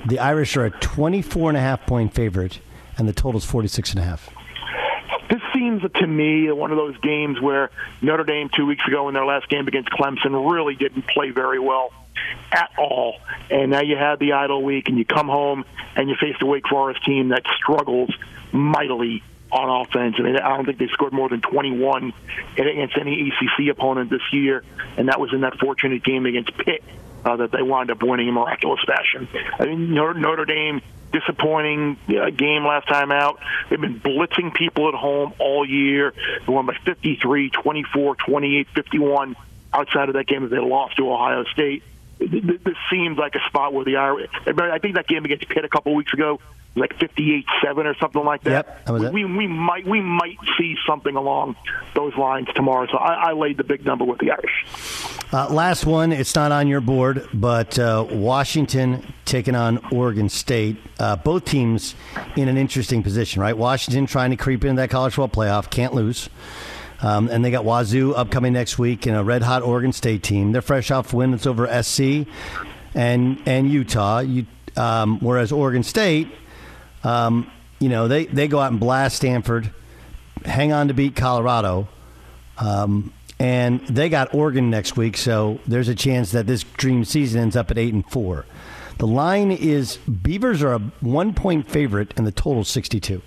[0.06, 2.60] The Irish are a 24 and a half point favorite,
[2.98, 4.30] and the total is 46 and a half.
[5.30, 7.72] This seems to me one of those games where
[8.02, 11.60] Notre Dame two weeks ago in their last game against Clemson really didn't play very
[11.60, 11.92] well
[12.52, 13.16] at all.
[13.50, 15.66] And now you have the idle week, and you come home
[15.96, 18.10] and you face the Wake Forest team that struggles
[18.52, 20.16] mightily on offense.
[20.18, 22.14] I mean, I don't think they scored more than 21
[22.58, 24.64] against any ACC opponent this year,
[24.98, 26.84] and that was in that fortunate game against Pitt
[27.26, 29.28] uh, that they wind up winning in miraculous fashion.
[29.60, 33.40] I mean, Notre, Dame disappointing uh, game last time out.
[33.70, 36.14] They've been blitzing people at home all year.
[36.46, 39.36] They won by 53, 24, 28, 51
[39.74, 41.84] outside of that game that they lost to Ohio State.
[42.20, 44.30] This seems like a spot where the Irish.
[44.46, 46.40] I think that game against Pitt a couple weeks ago
[46.76, 47.44] like 58-7
[47.86, 48.52] or something like that.
[48.52, 49.14] Yep, that was it.
[49.14, 51.56] We, we might we might see something along
[51.96, 52.88] those lines tomorrow.
[52.92, 54.66] So I, I laid the big number with the Irish.
[55.32, 60.78] Uh, last one, it's not on your board, but uh, Washington taking on Oregon State.
[61.00, 61.96] Uh, both teams
[62.36, 63.58] in an interesting position, right?
[63.58, 66.30] Washington trying to creep into that college football playoff, can't lose.
[67.02, 70.54] Um, and they got Wazoo upcoming next week and a red hot Oregon State team.
[70.54, 72.26] They're fresh off win that's over SC
[72.96, 74.20] and and Utah.
[74.20, 74.46] You,
[74.78, 76.30] um, whereas Oregon State,
[77.04, 77.50] um,
[77.80, 79.72] you know, they, they go out and blast Stanford,
[80.46, 81.88] hang on to beat Colorado.
[82.58, 87.42] Um, and they got Oregon next week, so there's a chance that this dream season
[87.42, 88.46] ends up at eight and four.
[89.00, 93.22] The line is Beavers are a one point favorite, and the total sixty two.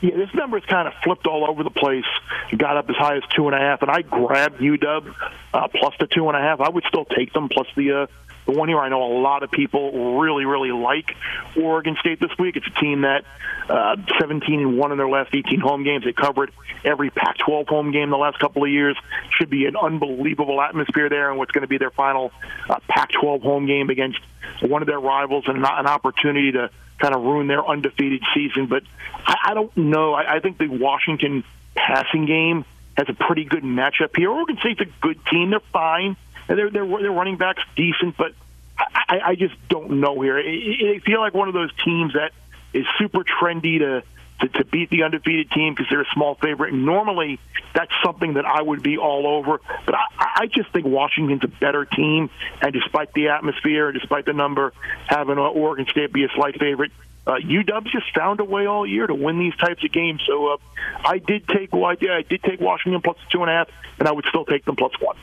[0.00, 2.04] Yeah, this number has kind of flipped all over the place.
[2.50, 5.14] It got up as high as two and a half, and I grabbed UW
[5.52, 6.60] uh, plus the two and a half.
[6.60, 8.06] I would still take them plus the uh,
[8.46, 11.16] the one here I know a lot of people really, really like
[11.56, 12.56] Oregon State this week.
[12.56, 13.24] It's a team that
[13.68, 16.04] uh, 17 and one in their last 18 home games.
[16.04, 16.52] They covered
[16.84, 18.96] every Pac-12 home game the last couple of years.
[19.38, 22.32] Should be an unbelievable atmosphere there, and what's going to be their final
[22.68, 24.20] uh, Pac-12 home game against
[24.60, 28.66] one of their rivals, and not an opportunity to kind of ruin their undefeated season.
[28.66, 28.82] But
[29.26, 30.12] I, I don't know.
[30.12, 32.64] I, I think the Washington passing game
[32.96, 34.30] has a pretty good matchup here.
[34.30, 35.50] Oregon State's a good team.
[35.50, 36.16] They're fine
[36.48, 38.32] and their their running backs decent, but
[38.76, 40.38] I, I just don't know here.
[40.38, 42.32] I feel like one of those teams that
[42.72, 44.02] is super trendy to
[44.40, 46.72] to, to beat the undefeated team because they're a small favorite.
[46.74, 47.38] Normally,
[47.72, 49.60] that's something that I would be all over.
[49.86, 52.30] But I, I just think Washington's a better team,
[52.60, 54.72] and despite the atmosphere, and despite the number,
[55.06, 56.92] having Oregon State be a slight favorite.
[57.26, 60.20] Uh, UW's just found a way all year to win these types of games.
[60.26, 60.56] So uh,
[61.04, 63.68] I did take well, I did, I did take Washington plus two and a half,
[63.98, 65.16] and I would still take them plus one.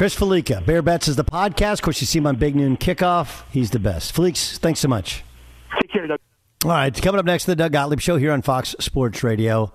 [0.00, 1.74] Chris Fallica, Bear Bets is the podcast.
[1.74, 3.42] Of course, you see him on Big Noon Kickoff.
[3.52, 4.14] He's the best.
[4.14, 5.22] Felix, thanks so much.
[5.78, 6.18] Take care, Doug.
[6.64, 9.74] All right, coming up next, to the Doug Gottlieb Show here on Fox Sports Radio.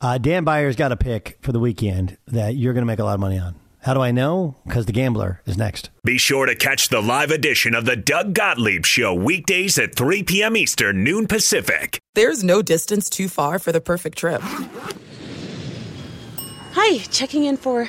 [0.00, 3.04] Uh, Dan Beyer's got a pick for the weekend that you're going to make a
[3.04, 3.54] lot of money on.
[3.82, 4.56] How do I know?
[4.66, 5.90] Because the gambler is next.
[6.02, 10.24] Be sure to catch the live edition of the Doug Gottlieb Show weekdays at 3
[10.24, 10.56] p.m.
[10.56, 12.00] Eastern, noon Pacific.
[12.16, 14.42] There's no distance too far for the perfect trip.
[16.72, 17.88] Hi, checking in for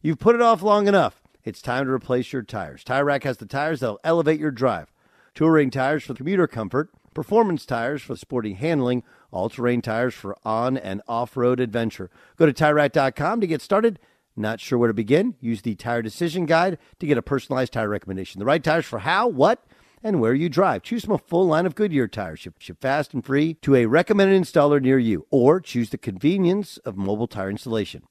[0.00, 1.20] You've put it off long enough.
[1.42, 2.84] It's time to replace your tires.
[2.84, 4.92] Tire Rack has the tires that'll elevate your drive.
[5.34, 11.02] Touring tires for commuter comfort, performance tires for sporty handling, all-terrain tires for on and
[11.08, 12.10] off-road adventure.
[12.36, 13.98] Go to TireRack.com to get started.
[14.36, 15.34] Not sure where to begin?
[15.40, 18.38] Use the Tire Decision Guide to get a personalized tire recommendation.
[18.38, 19.64] The right tires for how, what,
[20.00, 20.84] and where you drive.
[20.84, 22.38] Choose from a full line of Goodyear tires.
[22.38, 25.26] Ship, ship fast and free to a recommended installer near you.
[25.32, 28.04] Or choose the convenience of mobile tire installation.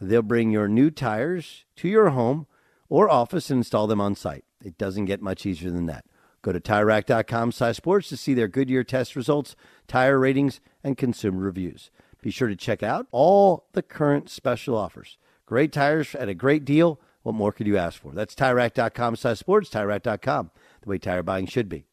[0.00, 2.46] They'll bring your new tires to your home
[2.88, 4.44] or office and install them on site.
[4.64, 6.04] It doesn't get much easier than that.
[6.42, 9.54] Go to TireRack.com slash sports to see their Goodyear test results,
[9.86, 11.90] tire ratings, and consumer reviews.
[12.22, 15.18] Be sure to check out all the current special offers.
[15.44, 17.00] Great tires at a great deal.
[17.22, 18.12] What more could you ask for?
[18.12, 20.50] That's TireRack.com slash sports, TireRack.com,
[20.82, 21.84] the way tire buying should be.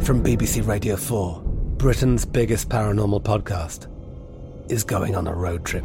[0.00, 1.42] From BBC Radio 4,
[1.76, 3.88] Britain's biggest paranormal podcast
[4.70, 5.84] is going on a road trip.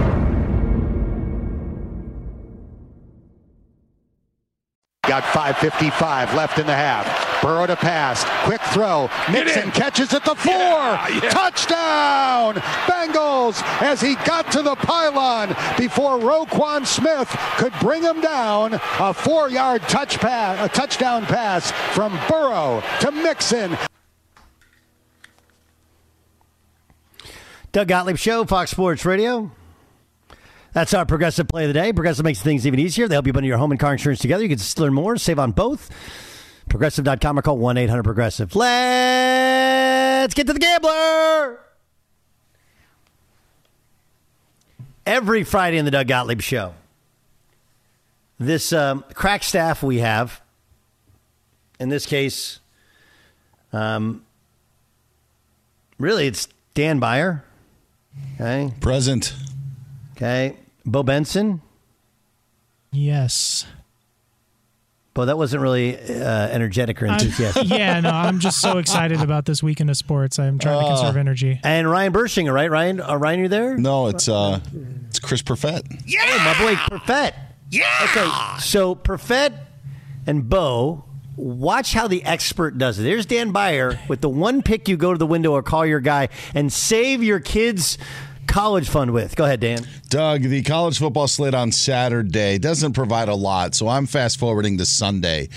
[5.07, 7.41] Got 5.55 left in the half.
[7.41, 8.23] Burrow to pass.
[8.45, 9.09] Quick throw.
[9.31, 10.53] Mixon catches at the four.
[10.53, 12.53] Ah, touchdown!
[12.85, 17.27] Bengals as he got to the pylon before Roquan Smith
[17.57, 18.79] could bring him down.
[18.99, 23.75] A four-yard touch pass, a touchdown pass from Burrow to Mixon.
[27.71, 29.49] Doug Gottlieb Show, Fox Sports Radio.
[30.73, 31.91] That's our progressive play of the day.
[31.91, 33.07] Progressive makes things even easier.
[33.07, 34.43] They help you bundle your home and car insurance together.
[34.43, 35.89] You can learn more, save on both.
[36.69, 38.55] Progressive.com or call 1 800 Progressive.
[38.55, 41.59] Let's get to the gambler.
[45.05, 46.73] Every Friday in the Doug Gottlieb Show,
[48.39, 50.41] this um, crack staff we have,
[51.79, 52.59] in this case,
[53.73, 54.23] um,
[55.97, 57.43] really it's Dan Beyer.
[58.35, 58.71] Okay.
[58.79, 59.33] Present.
[60.21, 60.55] Okay.
[60.85, 61.61] Bo Benson.
[62.91, 63.65] Yes.
[65.15, 67.63] Bo, that wasn't really uh, energetic or enthusiastic.
[67.69, 70.37] yeah, no, I'm just so excited about this weekend of sports.
[70.37, 71.59] I'm trying to conserve energy.
[71.63, 72.69] And Ryan Bershinger, right?
[72.69, 73.75] Ryan, uh, Ryan, you there?
[73.77, 74.59] No, it's uh,
[75.07, 76.03] it's Chris Perfett.
[76.05, 77.33] Yeah, oh, my boy Perfett.
[77.71, 77.85] Yeah.
[78.03, 79.57] Okay, so Perfett
[80.27, 81.03] and Bo,
[81.35, 83.03] watch how the expert does it.
[83.03, 85.99] There's Dan Beyer with the one pick you go to the window or call your
[85.99, 87.97] guy and save your kids'
[88.47, 89.35] college fund with.
[89.35, 89.87] Go ahead, Dan.
[90.09, 94.77] Doug, the college football slate on Saturday doesn't provide a lot, so I'm fast forwarding
[94.77, 95.49] to Sunday.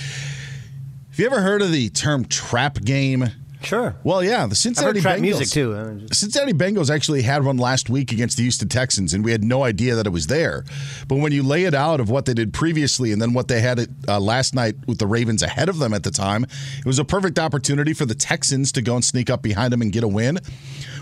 [1.11, 3.31] Have you ever heard of the term trap game?
[3.63, 3.97] Sure.
[4.05, 5.21] Well, yeah, the Cincinnati Bengals.
[5.21, 5.75] music, too.
[5.75, 9.33] I mean, Cincinnati Bengals actually had one last week against the Houston Texans, and we
[9.33, 10.65] had no idea that it was there.
[11.09, 13.61] But when you lay it out of what they did previously and then what they
[13.61, 16.99] had uh, last night with the Ravens ahead of them at the time, it was
[16.99, 20.05] a perfect opportunity for the Texans to go and sneak up behind them and get
[20.05, 20.39] a win.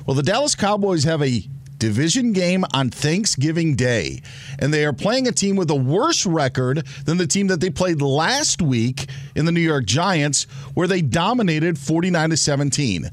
[0.07, 1.43] Well, the Dallas Cowboys have a
[1.83, 4.23] division game on Thanksgiving Day,
[4.61, 7.71] and they are playing a team with a worse record than the team that they
[7.71, 13.11] played last week in the New York Giants, where they dominated 49 to 17.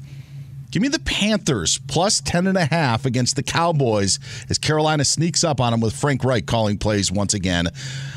[0.70, 5.42] Give me the Panthers plus 10 and a half against the Cowboys as Carolina sneaks
[5.42, 7.66] up on them with Frank Reich calling plays once again.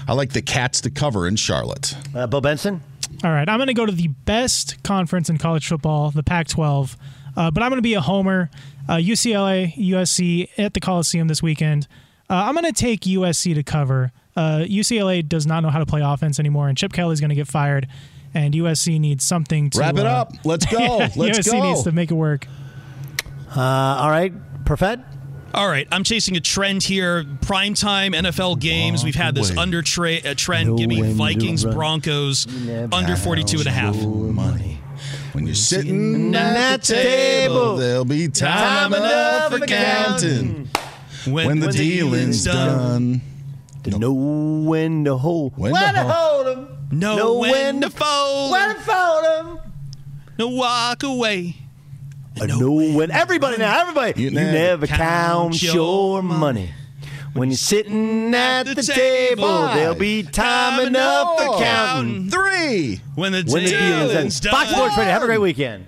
[0.07, 1.97] I like the Cats to cover in Charlotte.
[2.13, 2.79] Uh, Bo Benson?
[3.23, 6.47] All right, I'm going to go to the best conference in college football, the Pac
[6.47, 6.95] 12,
[7.35, 8.51] uh, but I'm going to be a homer.
[8.87, 11.87] Uh, UCLA, USC at the Coliseum this weekend.
[12.29, 14.11] Uh, I'm going to take USC to cover.
[14.35, 17.35] Uh, UCLA does not know how to play offense anymore, and Chip Kelly's going to
[17.35, 17.87] get fired,
[18.33, 20.33] and USC needs something to Wrap it uh, up.
[20.43, 20.79] Let's go.
[20.79, 21.63] yeah, Let's USC go.
[21.63, 22.47] needs to make it work.
[23.55, 24.33] Uh, all right,
[24.65, 25.03] Perfett?
[25.53, 27.23] All right, I'm chasing a trend here.
[27.23, 29.03] Primetime NFL games.
[29.03, 29.61] We've had this away.
[29.61, 30.79] under tra- uh, trend.
[30.79, 31.63] Give me Vikings.
[31.63, 32.47] Broncos,
[32.91, 33.95] under 42 and a half.
[33.95, 34.79] Money.
[35.33, 40.69] When you're sitting at at the table, table, there'll be time enough for counting.
[41.25, 43.21] When, the dealing's done.
[43.83, 45.57] To know when to hold.
[45.57, 46.45] When to hold.
[46.45, 46.67] hold 'em.
[46.91, 48.51] Know, Know when, when to fold.
[48.51, 49.59] When to fold 'em.
[50.37, 51.55] No walk away.
[52.39, 53.09] I know when.
[53.11, 54.21] Everybody now, everybody.
[54.21, 56.71] You, never never count count your your money.
[57.33, 62.29] When you're sitting at the table, there'll be time enough for counting.
[62.29, 63.01] Three.
[63.15, 64.51] When the When the deal is dealing's done.
[64.53, 65.11] Fox Sports Radio.
[65.11, 65.87] Have a great weekend.